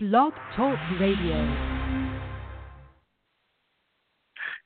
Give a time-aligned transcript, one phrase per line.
[0.00, 1.56] Blog Talk Radio.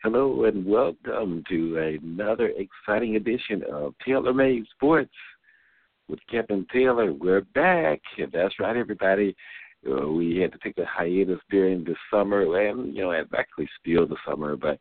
[0.03, 5.15] Hello and welcome to another exciting edition of Taylor Made Sports
[6.07, 7.15] with Kevin Taylor.
[7.15, 8.03] We're back.
[8.31, 9.35] That's right, everybody.
[9.91, 13.71] Uh, we had to take a hiatus during the summer, and you know, it's actually
[13.81, 14.79] still the summer, but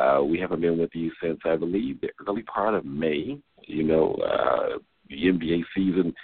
[0.00, 3.36] uh, we haven't been with you since I believe the early part of May.
[3.66, 4.78] You know, uh,
[5.10, 6.14] the NBA season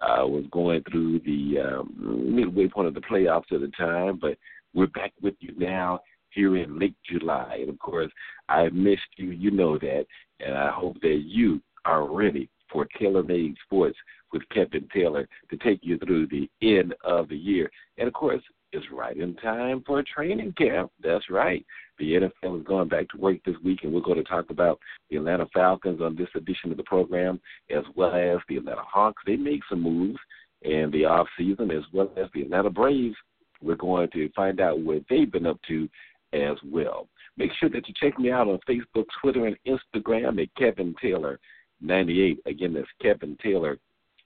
[0.00, 4.36] uh, was going through the um, midway point of the playoffs at the time, but
[4.74, 6.00] we're back with you now
[6.30, 7.58] here in late July.
[7.60, 8.10] And of course,
[8.48, 9.30] I missed you.
[9.30, 10.06] You know that.
[10.40, 13.96] And I hope that you are ready for Taylor Made Sports
[14.32, 17.70] with Kevin Taylor to take you through the end of the year.
[17.96, 20.92] And of course, it's right in time for training camp.
[21.02, 21.64] That's right.
[21.98, 24.78] The NFL is going back to work this week, and we're going to talk about
[25.10, 27.40] the Atlanta Falcons on this edition of the program,
[27.70, 29.22] as well as the Atlanta Hawks.
[29.26, 30.18] They made some moves
[30.62, 33.16] in the off season, as well as the Atlanta Braves.
[33.60, 35.88] We're going to find out what they've been up to
[36.32, 37.08] as well.
[37.36, 41.38] Make sure that you check me out on Facebook, Twitter, and Instagram at Kevin Taylor
[41.80, 42.40] 98.
[42.46, 43.78] Again, that's Kevin Taylor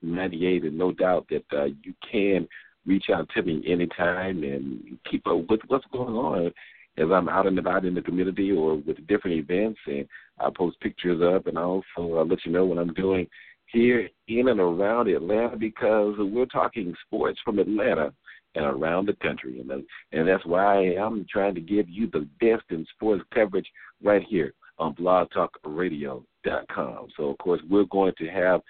[0.03, 2.49] 98, and no doubt that uh, you can
[2.87, 6.53] reach out to me anytime and keep up with what's going on
[6.99, 9.81] as I'm out and about in the community or with different events.
[9.87, 10.07] And
[10.39, 13.27] I post pictures up, and I also I'll let you know what I'm doing
[13.67, 18.13] here in and around Atlanta because we're talking sports from Atlanta
[18.55, 19.61] and around the country.
[19.61, 19.79] And, uh,
[20.13, 23.71] and that's why I'm trying to give you the best in sports coverage
[24.03, 27.09] right here on blogtalkradio.com.
[27.17, 28.61] So, of course, we're going to have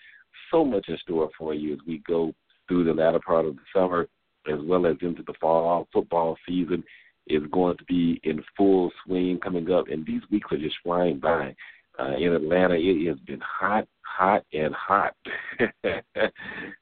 [0.50, 2.33] so much in store for you as we go
[2.69, 4.06] through the latter part of the summer
[4.48, 6.83] as well as into the fall football season
[7.27, 11.19] is going to be in full swing coming up, and these weeks are just flying
[11.19, 11.55] by.
[11.98, 15.15] Uh, in Atlanta, it has been hot, hot, and hot.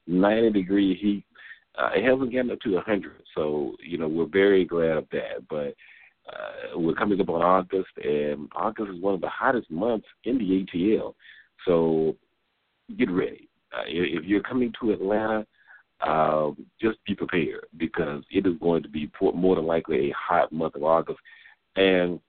[0.07, 1.25] 90 degree heat.
[1.77, 5.47] Uh, it hasn't gotten up to 100, so you know we're very glad of that.
[5.49, 5.75] But
[6.27, 10.37] uh, we're coming up on August, and August is one of the hottest months in
[10.37, 11.13] the ATL.
[11.65, 12.15] So
[12.97, 13.49] get ready.
[13.73, 15.45] Uh, if you're coming to Atlanta,
[16.05, 20.51] uh, just be prepared because it is going to be more than likely a hot
[20.51, 21.19] month of August.
[21.75, 22.19] And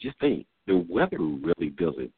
[0.00, 2.12] just think, the weather really doesn't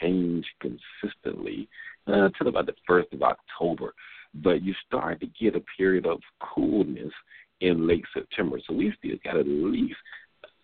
[0.00, 1.68] change consistently
[2.08, 3.94] uh, until about the first of October,
[4.34, 7.12] but you start to get a period of coolness
[7.60, 8.58] in late September.
[8.66, 9.96] So we still got at least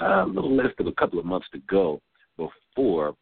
[0.01, 2.01] a little less than a couple of months to go
[2.37, 3.15] before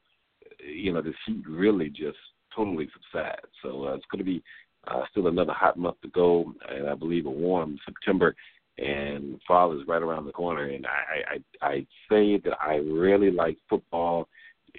[0.60, 2.18] you know the heat really just
[2.54, 3.46] totally subsides.
[3.62, 4.42] So uh, it's going to be
[4.90, 8.34] uh, still another hot month to go, and I believe a warm September.
[8.78, 10.66] And fall is right around the corner.
[10.66, 14.28] And I, I, I say that I really like football.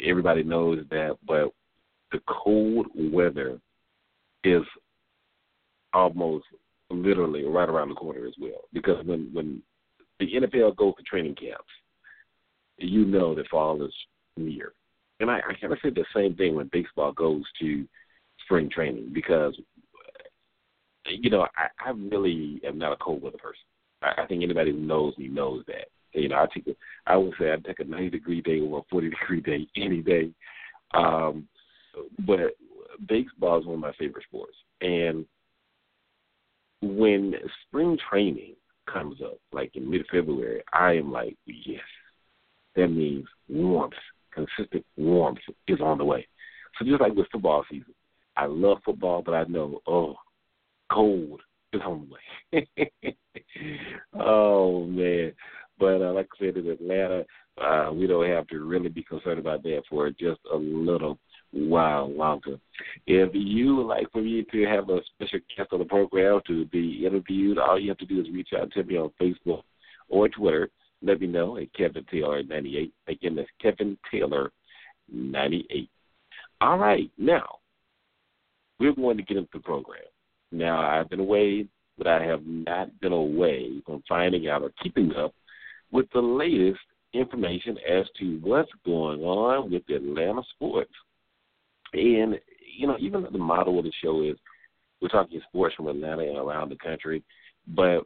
[0.02, 1.52] Everybody knows that, but
[2.14, 3.60] the cold weather
[4.46, 4.64] is
[5.94, 6.46] almost
[6.90, 8.62] literally right around the corner as well.
[8.72, 9.62] Because when when
[10.20, 11.64] the NFL goes to training camps,
[12.78, 13.94] you know that fall is
[14.38, 14.74] near.
[15.20, 17.86] And I, I kind of say the same thing when baseball goes to
[18.46, 19.60] spring training because
[21.10, 23.62] you know, I, I really am not a cold weather person.
[24.02, 25.88] I, I think anybody who knows me knows that.
[26.14, 26.76] You know, I take a,
[27.06, 30.02] I would say I take a ninety degree day or a forty degree day any
[30.02, 30.32] day.
[30.94, 31.48] Um,
[32.26, 32.56] but
[33.08, 35.26] baseball is one of my favorite sports, and
[36.82, 37.36] when
[37.68, 38.56] spring training
[38.92, 41.82] comes up, like in mid February, I am like, yes,
[42.76, 43.94] that means warmth,
[44.34, 46.28] consistent warmth is on the way.
[46.78, 47.94] So just like with football season,
[48.38, 50.16] I love football, but I know, oh,
[50.92, 51.42] cold
[51.72, 51.80] the
[52.54, 52.68] way.
[54.20, 55.34] oh man.
[55.80, 57.26] But uh, like I said, in Atlanta,
[57.62, 61.18] uh, we don't have to really be concerned about that for just a little
[61.52, 62.60] while longer.
[63.08, 66.66] If you would like for me to have a special guest on the program to
[66.66, 69.64] be interviewed, all you have to do is reach out to me on Facebook
[70.10, 70.70] or Twitter.
[71.02, 72.94] Let me know at Kevin Taylor ninety eight.
[73.08, 74.52] Again, that's Kevin Taylor
[75.12, 75.90] ninety eight.
[76.62, 77.60] All right, now
[78.80, 80.02] we're going to get into the program.
[80.52, 81.68] Now, I've been away,
[81.98, 85.34] but I have not been away from finding out or keeping up
[85.92, 86.80] with the latest
[87.14, 90.94] information as to what's going on with Atlanta sports.
[91.94, 92.40] And,
[92.78, 94.38] you know, even though the motto of the show is
[95.02, 97.24] we're talking sports from Atlanta and around the country,
[97.68, 98.02] but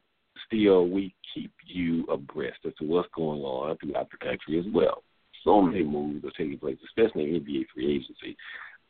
[0.46, 5.04] still we keep you abreast as to what's going on throughout the country as well.
[5.44, 8.38] So many moves are taking place, especially in NBA free agency.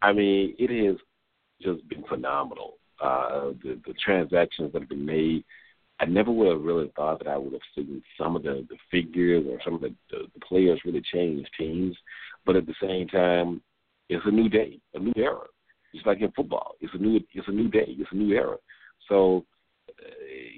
[0.01, 0.98] I mean, it has
[1.62, 5.44] just been phenomenal uh, the, the transactions that have been made.
[6.00, 8.78] I never would have really thought that I would have seen some of the, the
[8.90, 11.96] figures or some of the, the, the players really change teams.
[12.46, 13.62] But at the same time,
[14.10, 15.46] it's a new day, a new era.
[15.94, 18.58] Just like in football, it's a new it's a new day, it's a new era.
[19.08, 19.46] So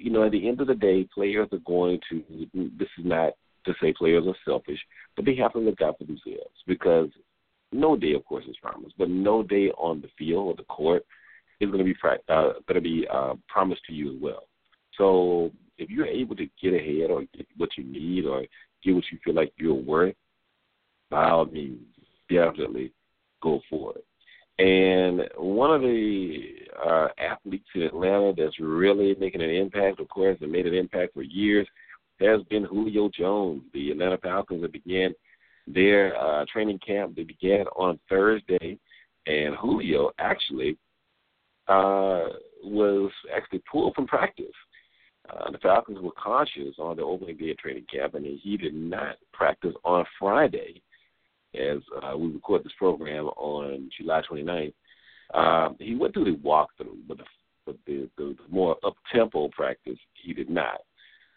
[0.00, 2.22] you know, at the end of the day, players are going to.
[2.54, 3.34] This is not
[3.66, 4.78] to say players are selfish,
[5.14, 7.10] but they have to look out for themselves because
[7.72, 11.04] no day, of course, is promised, but no day on the field or the court
[11.60, 11.96] is going to be
[12.28, 14.44] uh, going to be uh, promised to you as well.
[14.96, 18.42] So if you're able to get ahead or get what you need or
[18.82, 20.14] get what you feel like you're worth,
[21.10, 21.80] by all means,
[22.30, 22.92] definitely
[23.42, 24.04] go for it.
[24.58, 26.54] And one of the
[26.84, 31.12] uh, athletes in Atlanta that's really making an impact, of course, and made an impact
[31.12, 31.68] for years,
[32.20, 33.62] has been Julio Jones.
[33.74, 35.12] The Atlanta Falcons have began
[35.66, 37.14] their uh, training camp.
[37.14, 38.78] They began on Thursday,
[39.26, 40.78] and Julio actually
[41.68, 42.28] uh,
[42.62, 44.46] was actually pulled from practice.
[45.28, 48.74] Uh, the Falcons were cautious on the opening day of training camp, and he did
[48.74, 50.82] not practice on Friday
[51.54, 54.72] as uh, we record this program on July 29th.
[55.34, 57.24] Um, he went through the walkthrough, but the,
[57.64, 60.80] but the, the, the more up tempo practice, he did not.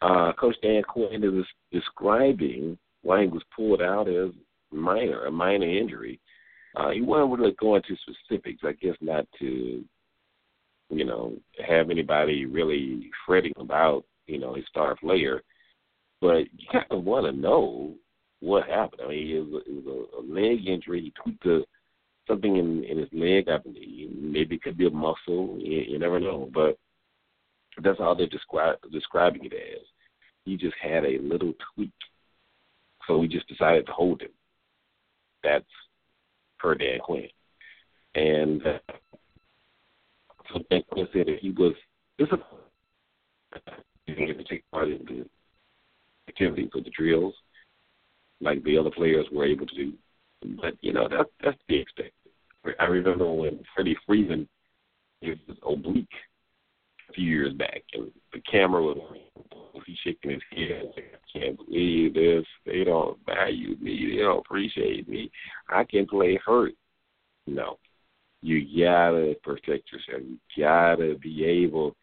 [0.01, 4.29] Uh, Coach Dan Quinn is describing why he was pulled out as
[4.71, 6.19] minor, a minor injury.
[6.75, 9.83] Uh, he wasn't really going into specifics, I guess, not to,
[10.89, 11.33] you know,
[11.65, 15.43] have anybody really fretting about, you know, his star player.
[16.21, 17.93] But you kind of want to know
[18.41, 19.01] what happened.
[19.05, 21.01] I mean, it was, it was a, a leg injury.
[21.01, 21.61] He tweaked a,
[22.27, 24.11] something in, in his leg, I believe.
[24.15, 25.57] Maybe it could be a muscle.
[25.59, 26.49] You, you never know.
[26.53, 26.77] But
[27.83, 29.85] that's how they're describe, describing it as.
[30.45, 31.91] He just had a little tweak.
[33.07, 34.31] So we just decided to hold him.
[35.43, 35.65] That's
[36.59, 37.29] per Dan Quinn.
[38.15, 38.79] And uh,
[40.51, 41.73] so Dan Quinn said that he was
[42.17, 42.45] disappointed.
[44.05, 45.25] He didn't get to take part in the
[46.27, 47.33] activities of the drills
[48.41, 49.93] like the other players were able to do.
[50.61, 52.13] But you know that that's to be expected.
[52.79, 54.47] I remember when Freddie Freeman
[55.21, 55.37] was
[55.67, 56.07] oblique
[57.09, 58.97] a few years back, and the camera was
[59.85, 60.91] he shaking his head.
[60.95, 62.45] Like, I can't believe this.
[62.65, 64.11] They don't value me.
[64.15, 65.31] They don't appreciate me.
[65.69, 66.73] I can play hurt.
[67.47, 67.79] No,
[68.41, 70.21] you gotta protect yourself.
[70.23, 71.95] You gotta be able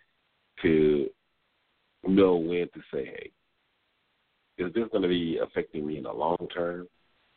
[0.62, 1.08] to
[2.06, 3.30] know when to say, "Hey,
[4.58, 6.88] is this going to be affecting me in the long term,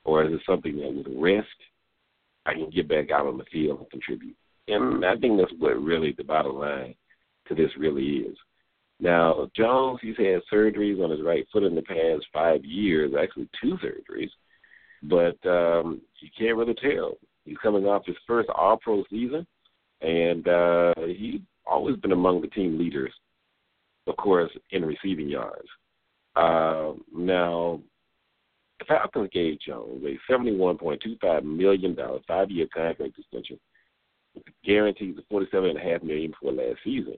[0.06, 1.48] or is it something that with risk
[2.46, 4.36] I can get back out on the field and contribute?
[4.68, 6.96] And I think that's what really the bottom line
[7.48, 8.38] to this really is.
[9.00, 13.50] Now, Jones, he's had surgeries on his right foot in the past five years, actually
[13.62, 14.30] two surgeries,
[15.04, 17.18] but um, you can't really tell.
[17.50, 19.48] He's coming off his first All Pro season,
[20.02, 23.12] and uh, he's always been among the team leaders,
[24.06, 25.68] of course, in receiving yards.
[26.36, 27.82] Uh, now,
[28.78, 31.98] the Falcons gave Jones a $71.25 million
[32.28, 33.60] five-year contract extension,
[34.64, 37.18] guarantees of 47.5 million for last season.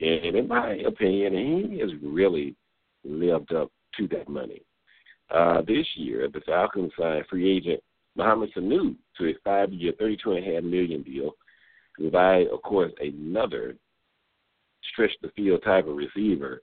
[0.00, 1.34] And in my opinion,
[1.70, 2.56] he has really
[3.04, 4.62] lived up to that money.
[5.32, 7.80] Uh, this year, the Falcons signed free agent
[8.16, 11.32] Mohamed Sanu to a five-year, $32.5 million deal
[11.94, 13.76] provide, of course, another
[14.92, 16.62] stretch the field type of receiver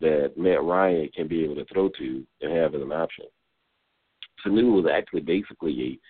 [0.00, 3.24] that Matt Ryan can be able to throw to and have as an option.
[4.44, 6.00] Sanu was actually basically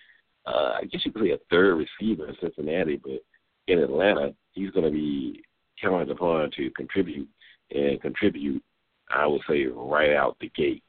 [0.45, 3.23] a, uh, I guess you could say a third receiver in Cincinnati, but
[3.67, 5.43] in Atlanta, he's going to be
[5.81, 7.27] counted upon to contribute
[7.71, 8.63] and contribute,
[9.09, 10.83] I would say, right out the gate.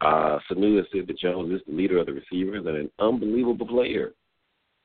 [0.00, 4.12] Uh, Sanu said that Jones is the leader of the receivers and an unbelievable player.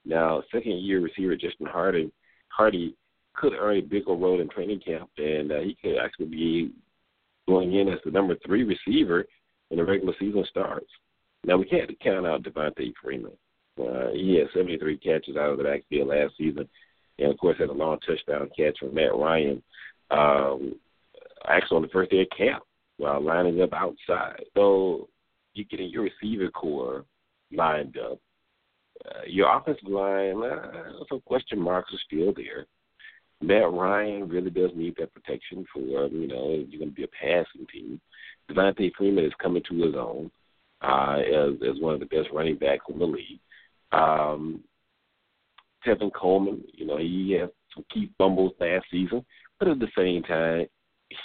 [0.05, 2.11] Now, second year receiver Justin Hardy,
[2.49, 2.95] Hardy
[3.35, 6.71] could earn a bigger role in training camp, and uh, he could actually be
[7.47, 9.25] going in as the number three receiver
[9.69, 10.89] when the regular season starts.
[11.45, 13.33] Now we can't count out Devonta Freeman.
[13.79, 16.67] Uh, he had 73 catches out of the backfield last season,
[17.19, 19.61] and of course had a long touchdown catch from Matt Ryan,
[20.11, 20.75] um,
[21.47, 22.63] actually on the first day of camp
[22.97, 24.43] while lining up outside.
[24.53, 25.09] So
[25.53, 27.05] you're getting your receiver core
[27.51, 28.19] lined up.
[29.05, 32.65] Uh, your offensive line, uh, some question marks are still there.
[33.41, 37.07] Matt Ryan really does need that protection for, you know, you're going to be a
[37.07, 37.99] passing team.
[38.49, 40.31] Devonta Freeman is coming to his own
[40.81, 43.39] uh, as, as one of the best running backs in the league.
[43.91, 44.63] Um,
[45.85, 49.25] Tevin Coleman, you know, he had some key fumbles last season,
[49.59, 50.67] but at the same time,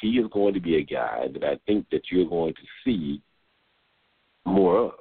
[0.00, 3.23] he is going to be a guy that I think that you're going to see
[4.45, 4.92] more of.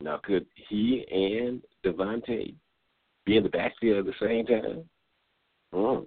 [0.00, 2.54] Now, could he and Devonta
[3.24, 4.84] be in the backfield at the same time?
[5.72, 6.06] Mm.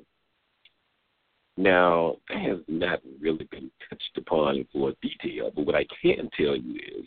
[1.57, 6.55] Now, that has not really been touched upon for detail, but what I can tell
[6.55, 7.05] you is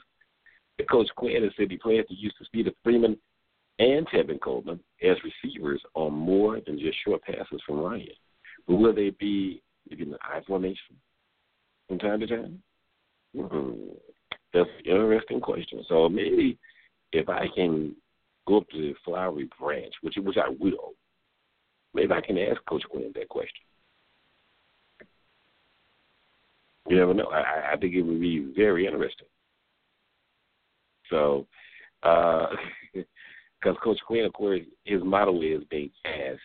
[0.77, 3.17] that Coach Quinn has said he plans to use the speed of Freeman
[3.79, 8.09] and Tevin Coleman as receivers on more than just short passes from Ryan.
[8.67, 10.97] But will they be You get an I formation
[11.89, 12.63] from time to time?
[13.37, 13.73] Hmm.
[14.55, 15.85] That's an interesting question.
[15.89, 16.59] So maybe
[17.13, 17.95] if I can
[18.47, 20.93] go up to the flowery branch, which which I will,
[21.93, 23.65] maybe I can ask Coach Quinn that question.
[26.89, 27.27] You never know.
[27.27, 29.29] I, I think it would be very interesting.
[31.11, 31.47] So,
[32.03, 32.57] because
[33.65, 36.41] uh, Coach Quinn, of course, his motto is being fast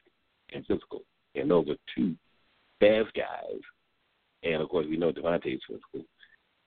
[0.53, 1.03] and physical,
[1.35, 2.15] and those are two
[2.79, 3.61] fast guys.
[4.43, 6.05] And of course, we know Devonta's physical.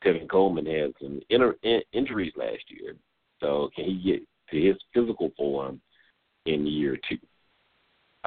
[0.05, 2.95] Tevin Coleman had some in- injuries last year,
[3.41, 5.81] so can he get to his physical form
[6.47, 7.19] in year two?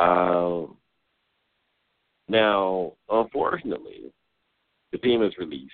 [0.01, 0.77] Um,
[2.27, 4.11] now, unfortunately,
[4.91, 5.71] the team has released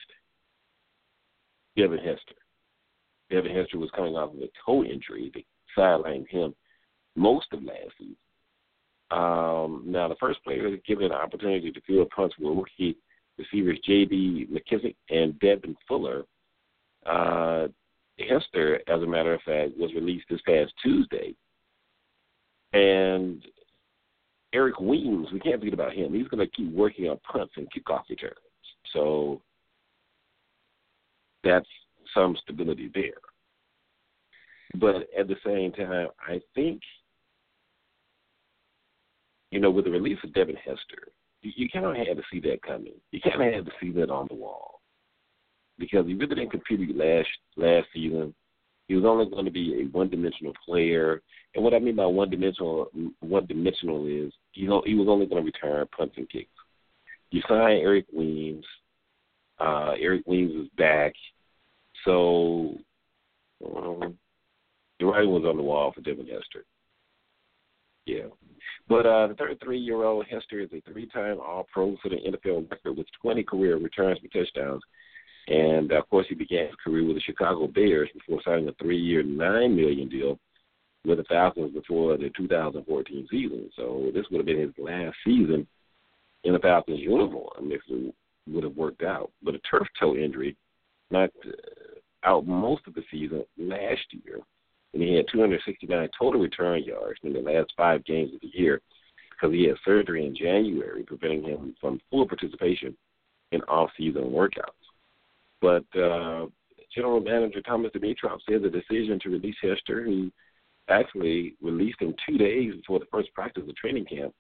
[1.75, 2.35] Devin Hester.
[3.29, 5.43] Devin Hester was coming off of a toe injury that
[5.77, 6.55] sidelined him
[7.15, 8.15] most of last season.
[9.09, 12.97] Um, now, the first player is given an opportunity to field punts were rookie
[13.37, 14.47] receivers J.D.
[14.51, 16.23] McKissic and Devin Fuller.
[17.05, 17.67] Uh,
[18.19, 21.35] Hester, as a matter of fact, was released this past Tuesday.
[22.73, 23.43] And
[24.53, 26.13] Eric Weems, we can't forget about him.
[26.13, 28.33] He's going to keep working on punts and kickoff returns.
[28.93, 29.41] So
[31.43, 31.67] that's
[32.13, 33.21] some stability there.
[34.75, 36.81] But at the same time, I think,
[39.51, 41.11] you know, with the release of Devin Hester,
[41.41, 42.93] you, you kind of had to see that coming.
[43.11, 44.81] You kind of had to see that on the wall
[45.77, 48.33] because he really didn't contribute last last season.
[48.87, 51.21] He was only going to be a one-dimensional player,
[51.53, 52.87] and what I mean by one-dimensional
[53.19, 56.49] one-dimensional is you know he was only going to return punts and kicks.
[57.31, 58.65] You signed Eric Weems.
[59.59, 61.13] Uh, Eric Weems is back,
[62.05, 62.75] so
[63.65, 64.17] um,
[64.99, 66.63] the writing was on the wall for Devin Hester.
[68.07, 68.27] Yeah.
[68.87, 72.15] But uh, the 33 year old Hester is a three time All Pro for the
[72.15, 74.81] NFL record with 20 career returns for touchdowns.
[75.47, 78.97] And of course, he began his career with the Chicago Bears before signing a three
[78.97, 80.39] year, 9 million deal
[81.05, 83.69] with the Falcons before the 2014 season.
[83.75, 85.67] So this would have been his last season
[86.45, 88.13] in a Falcons uniform if it
[88.49, 89.31] would have worked out.
[89.43, 90.55] But a turf toe injury
[91.11, 94.39] knocked uh, out most of the season last year
[94.93, 98.81] and he had 269 total return yards in the last five games of the year
[99.29, 102.95] because he had surgery in January, preventing him from full participation
[103.51, 104.71] in off-season workouts.
[105.61, 106.47] But uh,
[106.93, 110.31] General Manager Thomas Dimitroff said the decision to release Hester, who
[110.89, 114.33] actually released him two days before the first practice of training camp,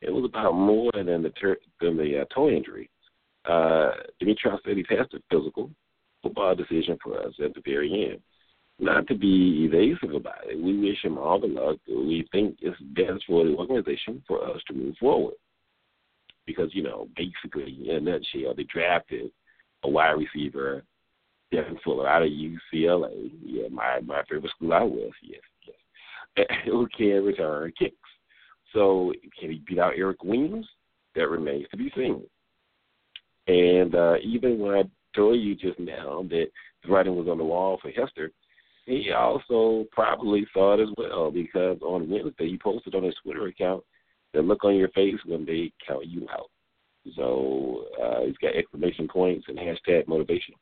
[0.00, 2.88] it was about more than the ter- than the uh, toe injury.
[3.44, 3.90] Uh,
[4.22, 5.70] Dimitroff said he passed a physical
[6.22, 8.20] football decision for us at the very end
[8.78, 10.60] not to be evasive about it.
[10.60, 11.78] We wish him all the luck.
[11.88, 15.34] We think it's best for the organization for us to move forward.
[16.46, 19.30] Because, you know, basically, in a nutshell, they drafted
[19.82, 20.82] a wide receiver,
[21.52, 23.30] Devin Fuller, out of UCLA.
[23.44, 26.46] Yeah, my, my favorite school I was, yes, yes.
[26.64, 27.96] Who can return kicks.
[28.72, 30.66] So, can he beat out Eric Weems?
[31.14, 32.22] That remains to be seen.
[33.48, 34.82] And uh, even when I
[35.16, 36.46] told you just now that
[36.84, 38.30] the writing was on the wall for Hester–
[38.88, 43.46] he also probably saw it as well because on Wednesday he posted on his Twitter
[43.46, 43.84] account
[44.32, 46.50] the look on your face when they count you out.
[47.14, 50.54] So uh, he's got exclamation points and hashtag motivation.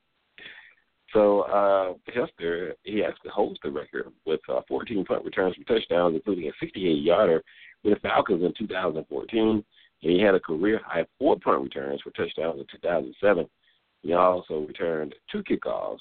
[1.12, 6.16] So uh, Hester, he actually holds the record with uh, 14 punt returns for touchdowns,
[6.16, 7.42] including a 68-yarder
[7.84, 9.64] with the Falcons in 2014.
[10.02, 13.48] And he had a career high four punt returns for touchdowns in 2007.
[14.02, 15.98] He also returned two kickoffs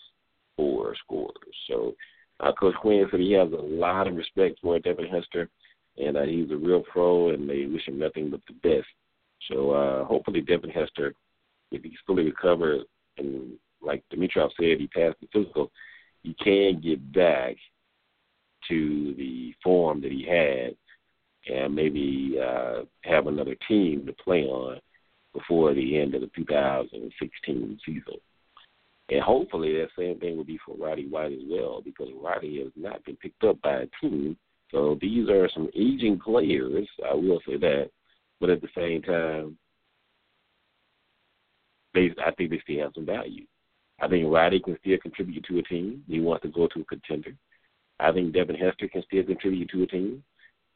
[0.58, 1.34] for scores.
[1.68, 1.96] So
[2.40, 5.50] uh, Coach Quinn said he has a lot of respect for Devin Hester,
[5.98, 8.88] and uh, he's a real pro, and they wish him nothing but the best.
[9.50, 11.14] So uh, hopefully Devin Hester,
[11.72, 12.82] if he's fully recovered,
[13.18, 15.72] and like Dimitroff said, he passed the physical,
[16.24, 17.56] he can get back
[18.68, 20.76] to the form that he had
[21.48, 24.80] and maybe uh, have another team to play on
[25.34, 28.02] before the end of the 2016 season.
[29.10, 32.72] And hopefully that same thing will be for Roddy White as well, because Roddy has
[32.76, 34.36] not been picked up by a team.
[34.72, 37.92] So these are some aging players, I will say that.
[38.42, 39.58] But at the same time,
[41.94, 43.46] they I think they still have some value.
[44.02, 46.04] I think Roddy can still contribute to a team.
[46.08, 47.36] He wants to go to a contender.
[48.00, 50.24] I think Devin Hester can still contribute to a team.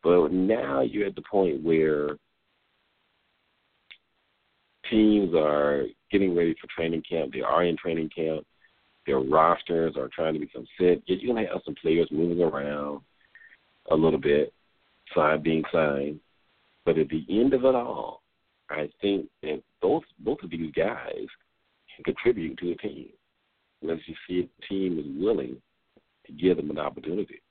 [0.02, 2.12] But now you're at the point where
[4.90, 7.34] teams are getting ready for training camp.
[7.34, 8.46] They are in training camp.
[9.06, 11.02] Their rosters are trying to become set.
[11.06, 13.02] You're to have some players moving around
[13.92, 14.54] a little bit,
[15.16, 16.20] sign being signed.
[16.86, 18.22] But at the end of it all,
[18.70, 21.26] I think that both both of these guys
[21.96, 23.10] can contribute to a team.
[23.82, 25.58] Unless you see a team is willing
[26.26, 27.42] to give them an opportunity.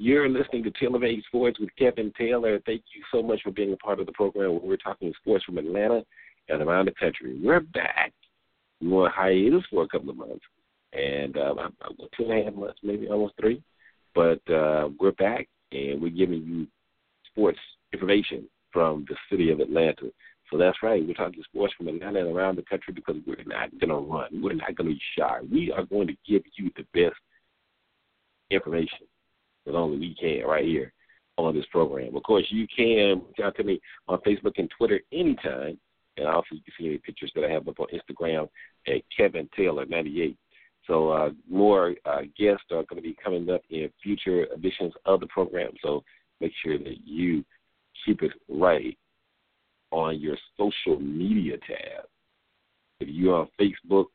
[0.00, 2.60] You're listening to Taylor Made Sports with Kevin Taylor.
[2.64, 5.58] Thank you so much for being a part of the program we're talking sports from
[5.58, 6.04] Atlanta
[6.48, 7.36] and around the country.
[7.42, 8.12] We're back.
[8.80, 10.44] We were on hiatus for a couple of months,
[10.92, 11.74] and um,
[12.16, 13.60] two and a half months, maybe almost three.
[14.14, 16.68] But uh, we're back, and we're giving you
[17.32, 17.58] sports
[17.92, 20.12] information from the city of Atlanta.
[20.48, 21.04] So that's right.
[21.04, 24.42] We're talking sports from Atlanta and around the country because we're not going to run.
[24.42, 25.40] We're not going to be shy.
[25.50, 27.18] We are going to give you the best
[28.52, 29.08] information
[29.68, 30.92] that only we can right here
[31.36, 32.16] on this program.
[32.16, 35.78] Of course, you can reach out to me on Facebook and Twitter anytime.
[36.16, 38.48] And also, you can see any pictures that I have up on Instagram
[38.88, 40.36] at Kevin Taylor 98.
[40.86, 45.20] So uh, more uh, guests are going to be coming up in future editions of
[45.20, 45.70] the program.
[45.82, 46.02] So
[46.40, 47.44] make sure that you
[48.04, 48.96] keep it right
[49.90, 52.06] on your social media tab.
[53.00, 54.06] If you're on Facebook,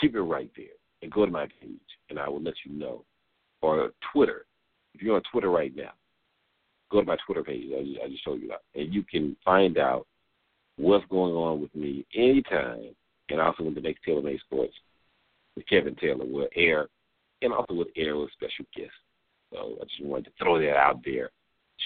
[0.00, 0.66] keep it right there
[1.02, 3.04] and go to my page, and I will let you know.
[3.60, 4.44] Or Twitter.
[4.98, 5.92] If you're on Twitter right now,
[6.90, 7.70] go to my Twitter page.
[7.72, 8.62] I just showed you that.
[8.74, 10.08] And you can find out
[10.76, 12.96] what's going on with me anytime,
[13.28, 14.74] and also when the next Taylor Made Sports
[15.54, 16.88] with Kevin Taylor will air,
[17.42, 18.90] and also with air with special guests.
[19.52, 21.30] So I just wanted to throw that out there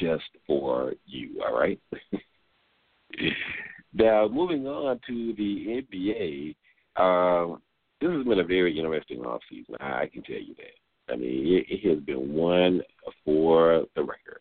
[0.00, 1.78] just for you, all right?
[3.92, 6.56] now, moving on to the NBA,
[6.96, 7.60] um,
[8.00, 9.80] this has been a very interesting offseason.
[9.80, 10.81] I can tell you that.
[11.12, 12.82] I mean, it, it has been one
[13.24, 14.40] for the record.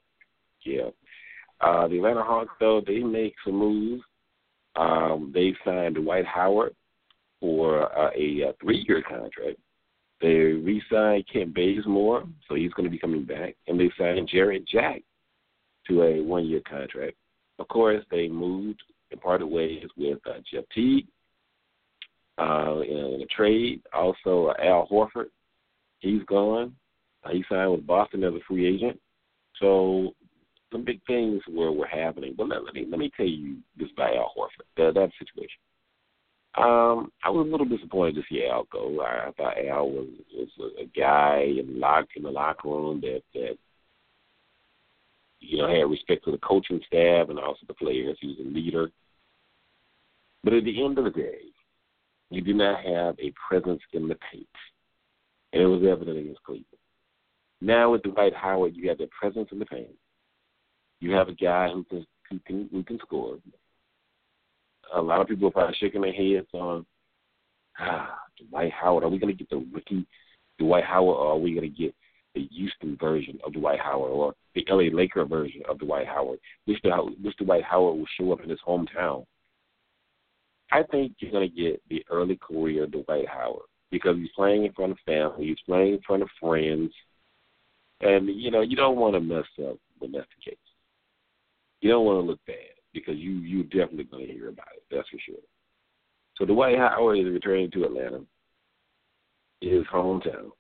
[0.64, 0.90] Yeah.
[1.60, 4.04] Uh, the Atlanta Hawks, though, they make some moves.
[4.76, 6.76] Um, they signed Dwight Howard
[7.40, 9.58] for uh, a, a three-year contract.
[10.22, 14.68] They re-signed Kent Bazemore, so he's going to be coming back, and they signed Jarrett
[14.68, 15.02] Jack
[15.88, 17.16] to a one-year contract.
[17.60, 21.08] Of course, they moved and parted ways with uh, Jeff Teague
[22.38, 23.82] uh, in a trade.
[23.94, 25.30] Also, uh, Al Horford,
[26.02, 26.76] he's gone.
[27.24, 29.00] Uh, he signed with Boston as a free agent.
[29.60, 30.14] So
[30.72, 32.34] some big things were were happening.
[32.38, 35.60] But let, let me let me tell you this about Al Horford, that that situation.
[36.58, 39.00] Um, I was a little disappointed to see Al go.
[39.02, 43.00] I, I thought Al was was a, a guy in lock in the locker room
[43.02, 43.58] that that
[45.40, 48.18] you know had respect for the coaching staff and also the players.
[48.20, 48.90] He was a leader.
[50.44, 51.42] But at the end of the day,
[52.32, 54.48] he did not have a presence in the paint,
[55.54, 56.66] and it was evident against Cleveland.
[57.62, 59.96] Now with Dwight Howard, you have the presence in the paint.
[61.00, 63.38] You have a guy who can who can who can score
[64.94, 66.86] a lot of people are probably shaking their heads on
[67.80, 69.04] ah, Dwight Howard.
[69.04, 70.06] Are we going to get the rookie
[70.60, 71.96] Dwight Howard, or are we going to get
[72.36, 76.40] the Houston version of Dwight Howard, or the LA Laker version of Dwight Howard?
[76.66, 76.80] Which,
[77.22, 79.26] which Dwight Howard will show up in his hometown?
[80.72, 84.74] I think you're going to get the early career Dwight Howard because he's playing in
[84.74, 86.92] front of family, he's playing in front of friends,
[88.02, 90.60] and you know you don't want to mess up when that's the case.
[91.82, 92.56] You don't want to look bad
[92.94, 94.84] because you you definitely going to hear about it.
[94.90, 95.36] That's for sure.
[96.38, 98.22] So Dwight Howard is returning to Atlanta,
[99.60, 100.52] his hometown.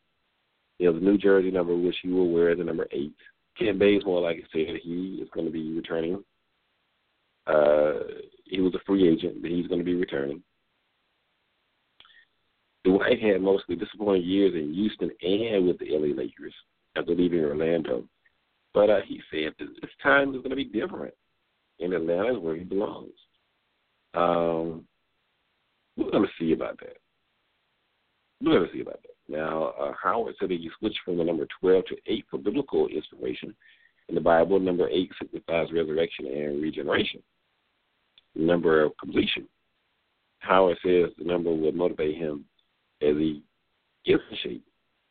[0.77, 3.15] He has a New Jersey number, which you will wear the number eight.
[3.57, 6.23] Kent Bazemore, like I said, he is going to be returning.
[7.47, 7.99] Uh,
[8.45, 10.41] he was a free agent, but he's going to be returning.
[12.83, 16.53] Dwight had mostly disappointing years in Houston and with the LA Lakers
[16.95, 18.03] after leaving Orlando.
[18.73, 21.13] But uh, he said this time is going to be different
[21.79, 23.11] in Atlanta is where he belongs.
[24.13, 24.85] Um,
[25.97, 26.97] we're going to see about that.
[28.41, 29.11] We're going to see about that.
[29.27, 32.87] Now, uh, Howard said that you switched from the number 12 to 8 for biblical
[32.87, 33.53] inspiration.
[34.09, 37.21] In the Bible, number 8 signifies resurrection and regeneration.
[38.35, 39.47] Number of completion.
[40.39, 42.45] Howard says the number will motivate him
[43.01, 43.43] as he
[44.05, 44.65] gets in shape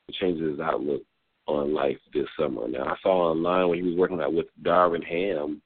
[0.09, 1.03] to change his outlook
[1.46, 2.68] on life this summer.
[2.68, 5.62] Now, I saw online when he was working out with Darvin Ham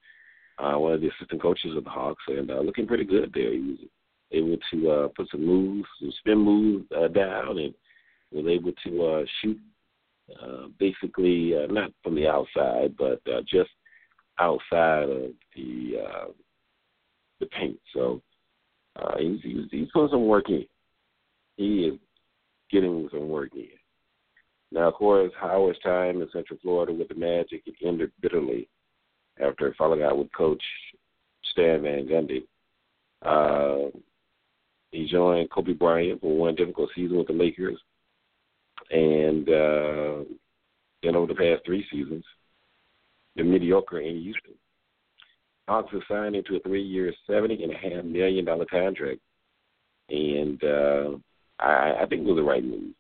[0.59, 3.53] uh, one of the assistant coaches of the Hawks, and uh, looking pretty good there.
[3.53, 3.79] He was
[4.33, 7.75] able to uh, put some moves, some spin moves uh, down, and
[8.31, 9.59] was able to uh, shoot
[10.43, 13.71] uh, basically uh, not from the outside, but uh, just
[14.39, 16.27] outside of the uh,
[17.41, 17.79] the paint.
[17.93, 18.23] So
[18.97, 20.67] uh, he's, he's he's putting some work in.
[21.57, 21.99] He is
[22.71, 23.69] getting some work in.
[24.73, 28.69] Now, of course, Howard's time in Central Florida with the Magic it ended bitterly
[29.41, 30.63] after falling out with Coach
[31.53, 32.45] Stan Van Gundy.
[33.23, 33.91] Uh,
[34.91, 37.79] he joined Kobe Bryant for one difficult season with the Lakers,
[38.91, 40.25] and uh,
[41.03, 42.25] then over the past three seasons,
[43.37, 44.55] the mediocre in Houston.
[45.67, 49.21] Hawks have signed into a three-year, seventy and a half million dollar contract,
[50.11, 51.17] and uh,
[51.59, 52.93] I, I think it was the right move.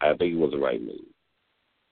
[0.00, 1.00] I think it was the right move.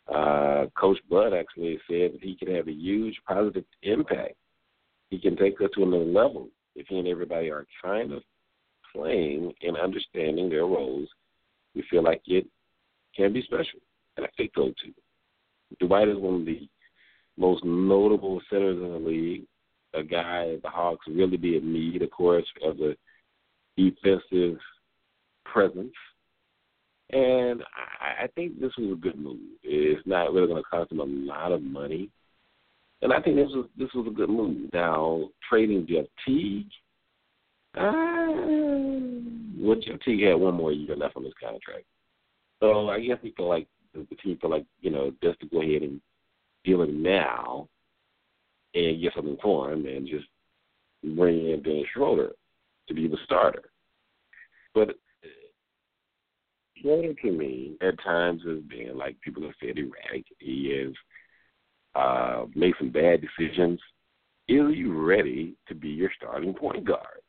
[0.09, 4.35] Uh, Coach Bud actually said that he can have a huge positive impact.
[5.11, 8.23] He can take us to another level if he and everybody are kind of
[8.95, 11.09] playing and understanding their roles.
[11.75, 12.47] We feel like it
[13.17, 13.81] can be special,
[14.17, 14.95] and I think so too.
[15.81, 16.69] Dwight is one of the
[17.37, 19.45] most notable centers in the league.
[19.95, 22.97] A guy the Hawks really be in need, of course, of a
[23.77, 24.59] defensive
[25.53, 25.95] presence.
[27.11, 27.63] And
[28.01, 29.39] I, I think this was a good move.
[29.63, 32.11] It's not really going to cost them a lot of money,
[33.03, 34.71] and I think this was this was a good move.
[34.73, 36.67] Now trading Jeff Teague,
[37.77, 38.27] uh,
[39.57, 41.85] well Jeff Teague had one more year left on his contract,
[42.59, 45.63] so I guess he feel like the team feel like you know just to go
[45.63, 46.01] ahead and
[46.65, 47.69] deal him now
[48.75, 50.27] and get something for him and just
[51.17, 52.33] bring in Ben Schroeder
[52.89, 53.71] to be the starter.
[54.75, 54.97] But
[56.81, 60.27] Schroeder to me at times has been like people have said erratic.
[60.39, 60.95] He has
[61.95, 63.81] uh, made some bad decisions.
[64.49, 67.21] Is he ready to be your starting point guard?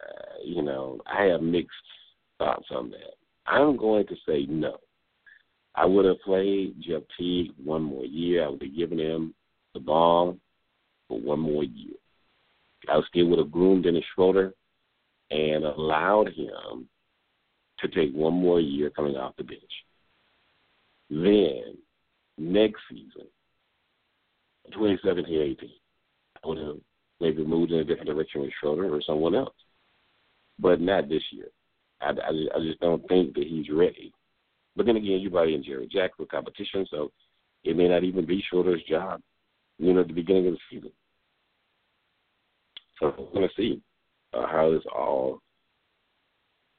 [0.00, 1.70] Uh, you know, I have mixed
[2.38, 3.14] thoughts on that.
[3.46, 4.78] I'm going to say no.
[5.74, 8.44] I would have played Jeff Teague one more year.
[8.44, 9.34] I would have given him
[9.74, 10.36] the ball
[11.08, 11.94] for one more year.
[12.88, 14.54] I still would have groomed Dennis Schroeder
[15.30, 16.88] and allowed him
[17.80, 19.62] to take one more year coming off the bench.
[21.10, 21.76] Then,
[22.38, 23.28] next season,
[24.72, 25.70] 2017 18,
[26.42, 26.76] I would have
[27.20, 29.54] maybe moved in a different direction with Schroeder or someone else.
[30.58, 31.48] But not this year.
[32.00, 34.12] I, I, I just don't think that he's ready
[34.76, 37.10] but then again, you brought in Jarrett Jack for competition, so
[37.64, 39.22] it may not even be Schroeder's job,
[39.78, 40.92] you know, at the beginning of the season.
[43.00, 43.82] So we're going to see
[44.34, 45.40] uh, how this all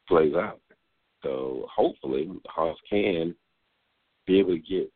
[0.07, 0.61] plays out.
[1.23, 3.35] So hopefully Hawks can
[4.25, 4.91] be able to get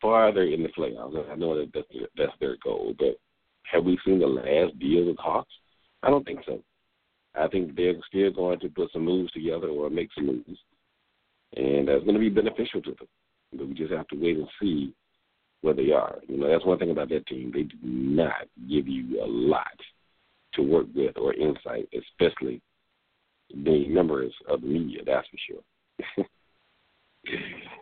[0.00, 1.30] farther in the playoffs.
[1.30, 3.18] I know that that's their, that's their goal, but
[3.64, 5.52] have we seen the last deal with Hawks?
[6.02, 6.60] I don't think so.
[7.34, 10.58] I think they're still going to put some moves together or make some moves
[11.56, 13.08] and that's going to be beneficial to them.
[13.52, 14.94] But we just have to wait and see
[15.60, 16.18] where they are.
[16.28, 17.52] You know, that's one thing about that team.
[17.54, 19.78] They do not give you a lot
[20.54, 22.60] to work with or insight, especially
[23.62, 26.26] being members of the media, that's for sure.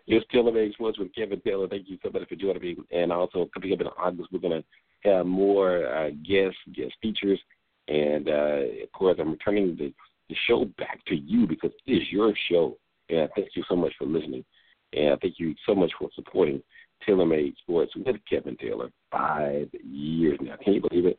[0.06, 1.68] it's Taylor Made Sports with Kevin Taylor.
[1.68, 2.76] Thank you so much for joining me.
[2.90, 7.40] And also, coming up in August, we're going to have more uh, guests, guest features.
[7.88, 9.92] And, uh, of course, I'm returning the,
[10.28, 12.76] the show back to you because it is your show.
[13.08, 14.44] And thank you so much for listening.
[14.92, 16.62] And thank you so much for supporting
[17.06, 18.90] TaylorMade Sports with Kevin Taylor.
[19.10, 20.56] Five years now.
[20.62, 21.18] Can you believe it?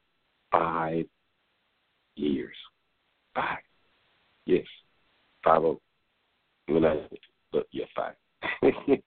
[0.52, 1.06] Five
[2.16, 2.56] years.
[3.36, 3.58] Five.
[4.46, 4.66] Yes.
[5.44, 5.82] Five oh.
[6.68, 7.08] When I
[7.52, 8.14] but yeah, five.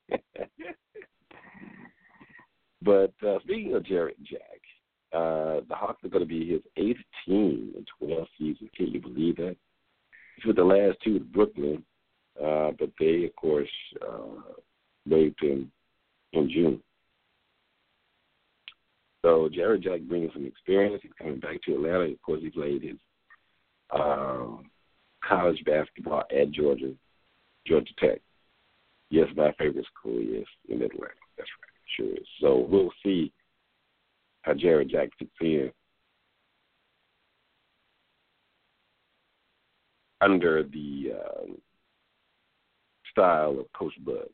[2.83, 4.61] but uh, speaking of Jarrett Jack,
[5.13, 8.71] uh, the Hawks are going to be his eighth team in 12 seasons.
[8.77, 9.57] Can you believe that?
[10.37, 11.83] He's with the last two with Brooklyn,
[12.43, 13.69] uh, but they, of course,
[14.07, 14.53] uh,
[15.09, 15.73] waived him
[16.33, 16.83] in June.
[19.23, 21.01] So Jarrett Jack brings some experience.
[21.03, 22.13] He's coming back to Atlanta.
[22.13, 22.97] Of course, he played his
[23.91, 24.71] um,
[25.29, 26.93] college basketball at Georgia,
[27.67, 28.21] Georgia Tech.
[29.11, 31.15] Yes, my favorite school is in Atlanta.
[31.37, 32.27] That's right, sure is.
[32.41, 33.33] So we'll see
[34.43, 35.71] how Jarrett Jack fits in
[40.21, 41.59] under the um,
[43.11, 44.29] style of Coach Bud.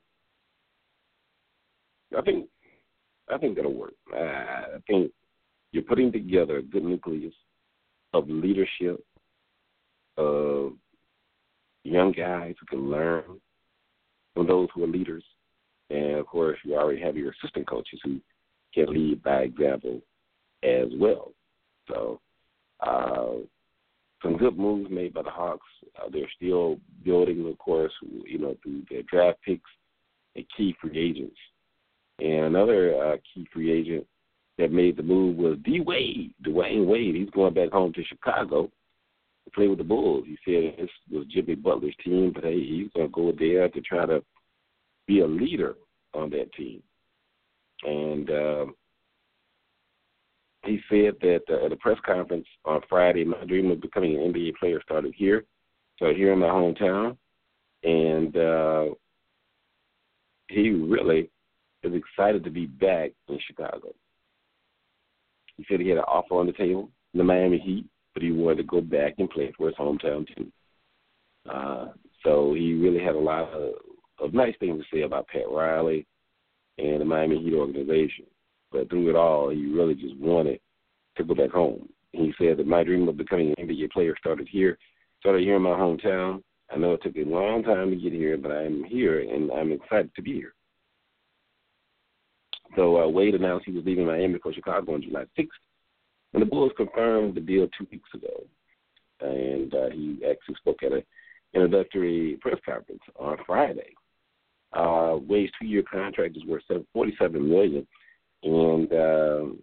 [2.17, 2.49] I think
[3.33, 3.95] I think that'll work.
[4.15, 5.13] I think
[5.73, 7.33] you're putting together a good nucleus
[8.13, 9.03] of leadership,
[10.19, 10.73] of
[11.93, 13.25] young guys who can learn
[14.35, 15.25] from those who are leaders.
[15.91, 18.21] And of course, you already have your assistant coaches who
[18.75, 20.01] can lead by example
[20.63, 21.33] as well.
[21.89, 22.21] So,
[22.81, 23.33] uh,
[24.23, 25.67] some good moves made by the Hawks.
[26.01, 27.93] Uh, they're still building, of course,
[28.25, 29.69] you know, through their draft picks
[30.37, 31.37] and key free agents.
[32.21, 34.07] And another uh, key free agent
[34.59, 37.17] that made the move was D Wade, Dwyane Wade.
[37.17, 38.71] He's going back home to Chicago
[39.45, 40.25] to play with the Bulls.
[40.27, 43.81] He said this was Jimmy Butler's team, but hey, he's going to go there to
[43.81, 44.23] try to
[45.07, 45.75] be a leader
[46.15, 46.83] on that team.
[47.85, 48.75] And um,
[50.65, 54.33] he said that uh, at a press conference on Friday, my dream of becoming an
[54.33, 55.45] NBA player started here,
[55.99, 57.17] so here in my hometown,
[57.83, 58.95] and uh,
[60.49, 61.31] he really
[61.83, 63.93] is excited to be back in Chicago.
[65.57, 68.59] He said he had an offer on the table, the Miami Heat, but he wanted
[68.59, 70.53] to go back and play for his hometown team.
[71.51, 71.88] Uh,
[72.25, 73.75] so he really had a lot of,
[74.20, 76.07] of nice things to say about Pat Riley
[76.79, 78.27] and the Miami Heat organization.
[78.70, 80.61] But through it all, he really just wanted
[81.16, 81.88] to go back home.
[82.12, 84.79] He said that my dream of becoming an NBA player started here,
[85.20, 86.42] started here in my hometown.
[86.70, 89.72] I know it took a long time to get here, but I'm here and I'm
[89.72, 90.55] excited to be here.
[92.77, 95.48] So uh, Wade announced he was leaving Miami for Chicago on July 6th,
[96.33, 98.45] and the Bulls confirmed the deal two weeks ago.
[99.21, 101.03] And uh, he actually spoke at an
[101.55, 103.95] introductory press conference on Friday.
[104.73, 106.62] Uh, Wade's two-year contract is worth
[106.95, 107.87] forty-seven million,
[108.42, 109.59] and um,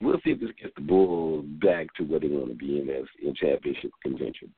[0.00, 2.90] we'll see if this gets the Bulls back to where they want to be in
[2.90, 4.52] as in championship contention.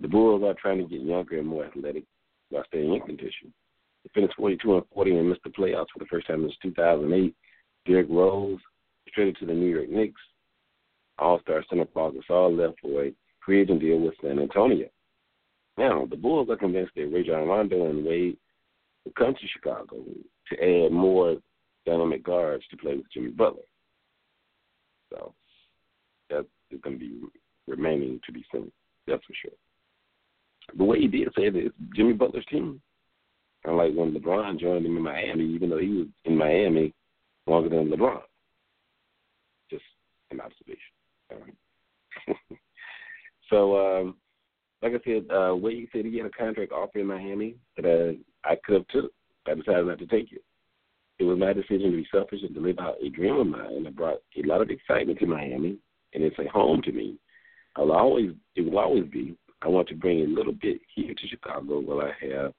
[0.00, 2.04] The Bulls are trying to get younger and more athletic
[2.50, 3.52] while staying in contention.
[4.02, 7.34] They finished 42 and 40 and missed the playoffs for the first time since 2008.
[7.86, 8.58] Derrick Rose
[9.14, 10.20] traded to the New York Knicks.
[11.18, 13.12] All-star center Paul Gasol left for a
[13.44, 14.88] free agent deal with San Antonio.
[15.76, 18.36] Now, the Bulls are convinced that Rajon Rondo and Wade
[19.04, 19.96] will come to Chicago
[20.48, 21.36] to add more
[21.86, 23.62] dynamic guards to play with Jimmy Butler.
[25.10, 25.34] So
[26.30, 27.20] that is going to be
[27.66, 28.70] remaining to be seen.
[29.06, 29.52] That's for sure.
[30.76, 32.80] The way he did say that it's Jimmy Butler's team.
[33.66, 36.92] Of like when LeBron joined him in Miami, even though he was in Miami
[37.46, 38.20] longer than LeBron.
[39.70, 39.84] Just
[40.30, 40.78] an observation.
[41.30, 42.36] Right.
[43.50, 44.16] so, um,
[44.82, 48.48] like I said, uh, Wade said he had a contract offer in Miami that uh,
[48.48, 49.12] I could have took.
[49.46, 50.42] I decided not to take it.
[51.18, 53.84] It was my decision to be selfish and to live out a dream of mine
[53.84, 55.78] that brought a lot of excitement to Miami,
[56.12, 57.18] and it's a home to me.
[57.76, 59.36] I'll always, it will always be.
[59.62, 62.52] I want to bring a little bit here to Chicago while I have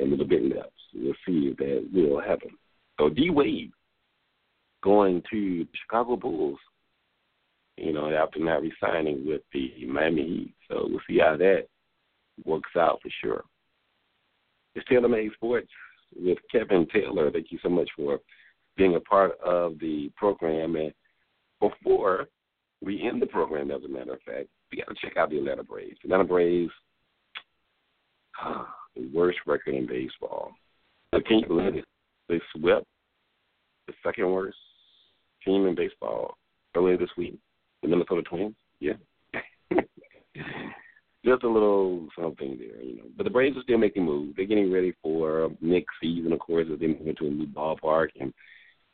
[0.00, 0.70] a little bit left.
[0.94, 2.50] We'll see if that will happen.
[2.98, 3.72] So D Wade
[4.86, 6.60] going to the Chicago Bulls,
[7.76, 10.54] you know, after not resigning with the Miami Heat.
[10.68, 11.66] So we'll see how that
[12.44, 13.42] works out for sure.
[14.76, 15.68] It's Taylor Made Sports
[16.16, 17.32] with Kevin Taylor.
[17.32, 18.20] Thank you so much for
[18.76, 20.76] being a part of the program.
[20.76, 20.92] And
[21.58, 22.26] before
[22.80, 25.38] we end the program, as a matter of fact, we got to check out the
[25.38, 25.98] Atlanta Braves.
[26.04, 26.70] Atlanta Braves,
[28.40, 30.52] uh, the worst record in baseball.
[31.12, 31.84] Now, can you believe it?
[32.28, 32.86] They swept
[33.88, 34.56] the second worst
[35.46, 36.36] team in baseball
[36.74, 37.38] earlier this week,
[37.82, 38.54] the Minnesota Twins.
[38.80, 38.94] Yeah.
[41.24, 43.04] Just a little something there, you know.
[43.16, 44.36] But the Braves are still making moves.
[44.36, 48.08] They're getting ready for next season, of course, as they move into a new ballpark
[48.20, 48.32] and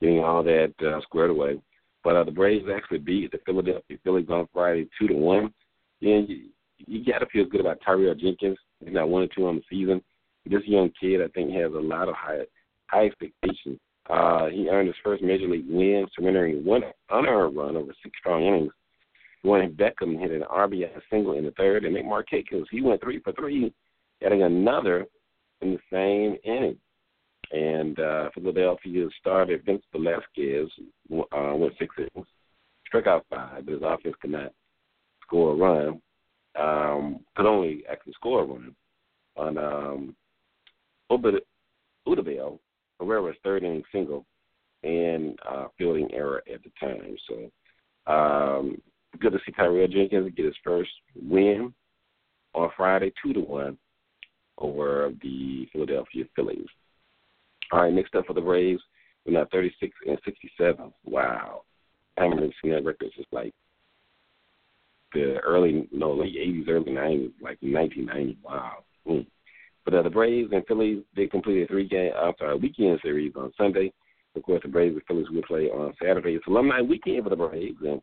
[0.00, 1.60] getting all that uh, squared away.
[2.04, 5.52] But uh, the Braves actually beat the Philadelphia Phillies on Friday two to one.
[6.00, 6.46] And you,
[6.78, 8.58] you got to feel good about Tyrell Jenkins.
[8.84, 10.02] He's not one or two on the season.
[10.44, 12.44] This young kid, I think, has a lot of high
[12.86, 13.78] high expectations.
[14.10, 18.44] Uh, he earned his first major league win, surrendering one unearned run over six strong
[18.44, 18.72] innings
[19.44, 23.20] Dwayne Beckham hit an RBI single in the third, and Nick Markakis, he went three
[23.20, 23.72] for three,
[24.24, 25.06] adding another
[25.60, 26.76] in the same inning.
[27.50, 30.68] And uh, Philadelphia starter Vince Velasquez
[31.12, 32.28] uh, went six innings,
[32.86, 34.52] struck out five, but his offense could not
[35.22, 36.00] score a run.
[36.58, 38.74] Um, could only actually score a run
[39.36, 40.16] on um,
[41.10, 42.58] Odubel,
[43.04, 44.24] Herrera's third inning single,
[44.82, 47.16] and uh, fielding error at the time.
[47.28, 48.80] So um,
[49.20, 51.72] good to see Tyrell Jenkins get his first win
[52.54, 53.78] on Friday, two to one
[54.58, 56.66] over the Philadelphia Phillies.
[57.72, 58.82] All right, next up for the Braves,
[59.24, 60.92] we're now 36 and 67.
[61.04, 61.62] Wow,
[62.18, 63.54] I haven't really seen that record since like
[65.14, 68.38] the early, no, late 80s, early 90s, like 1990.
[68.42, 68.84] Wow.
[69.06, 69.26] Mm.
[69.92, 73.52] Uh, the Braves and Phillies, they completed a three game, I'm sorry, weekend series on
[73.58, 73.92] Sunday.
[74.34, 76.30] Of course, the Braves and Phillies will play on Saturday.
[76.30, 78.00] It's alumni weekend for the Braves, and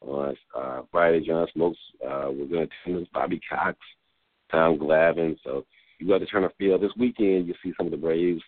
[0.00, 3.08] on uh, Friday, John Smoltz uh, was in attendance.
[3.12, 3.78] Bobby Cox,
[4.50, 5.36] Tom Glavine.
[5.44, 5.64] So
[6.00, 7.46] you got to turn the field this weekend.
[7.46, 8.42] You see some of the Braves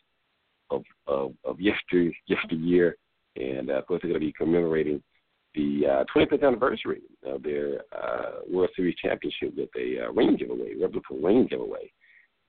[0.70, 2.96] of of, of yester yesteryear,
[3.36, 5.02] and uh, of course they're going to be commemorating
[5.54, 10.74] the uh, 25th anniversary of their uh, World Series championship with a uh, ring giveaway,
[10.80, 11.90] replica ring giveaway.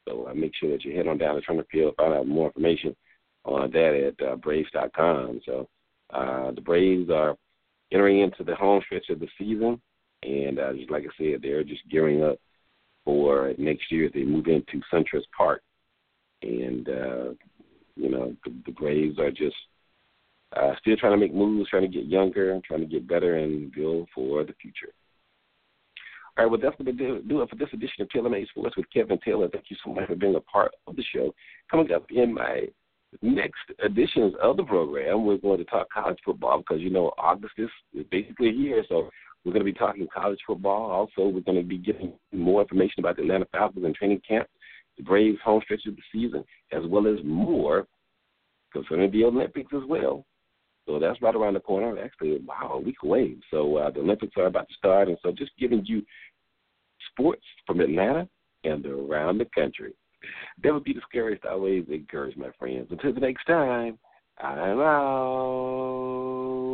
[0.07, 2.47] So uh, make sure that you head on down to Turner Field, find out more
[2.47, 2.95] information
[3.45, 5.41] on that at uh, Braves.com.
[5.45, 5.67] So
[6.13, 7.35] uh, the Braves are
[7.91, 9.81] entering into the home stretch of the season,
[10.23, 12.37] and uh, just like I said, they're just gearing up
[13.05, 15.61] for next year as they move into SunTrust Park,
[16.41, 17.29] and uh,
[17.95, 19.55] you know the, the Braves are just
[20.55, 23.71] uh, still trying to make moves, trying to get younger, trying to get better, and
[23.71, 24.93] build for the future.
[26.41, 28.89] All right, well, that's going to do it for this edition of Made Sports with
[28.91, 29.47] Kevin Taylor.
[29.47, 31.35] Thank you so much for being a part of the show.
[31.69, 32.61] Coming up in my
[33.21, 37.53] next editions of the program, we're going to talk college football because you know August
[37.59, 39.11] is, is basically here, so
[39.45, 40.89] we're going to be talking college football.
[40.89, 44.47] Also, we're going to be getting more information about the Atlanta Falcons and training camp,
[44.97, 47.85] the Braves home stretch of the season, as well as more
[48.73, 50.25] concerning the Olympics as well.
[50.87, 52.03] So that's right around the corner.
[52.03, 53.35] Actually, wow, a week away.
[53.51, 56.01] So uh, the Olympics are about to start, and so just giving you
[57.11, 58.27] sports from Atlanta
[58.63, 59.93] and around the country.
[60.63, 62.87] That would be the scariest always encourage my friends.
[62.91, 63.97] Until the next time,
[64.39, 66.70] I'm out.